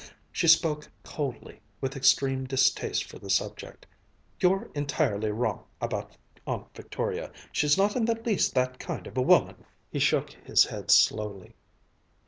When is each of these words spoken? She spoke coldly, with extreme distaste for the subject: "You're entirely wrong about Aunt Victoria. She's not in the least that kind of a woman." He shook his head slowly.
She 0.31 0.47
spoke 0.47 0.89
coldly, 1.03 1.61
with 1.79 1.95
extreme 1.95 2.45
distaste 2.45 3.03
for 3.03 3.19
the 3.19 3.29
subject: 3.29 3.85
"You're 4.39 4.71
entirely 4.73 5.29
wrong 5.29 5.65
about 5.79 6.17
Aunt 6.47 6.65
Victoria. 6.75 7.31
She's 7.51 7.77
not 7.77 7.95
in 7.95 8.05
the 8.05 8.15
least 8.25 8.55
that 8.55 8.79
kind 8.79 9.05
of 9.05 9.15
a 9.15 9.21
woman." 9.21 9.63
He 9.91 9.99
shook 9.99 10.31
his 10.31 10.65
head 10.65 10.89
slowly. 10.89 11.53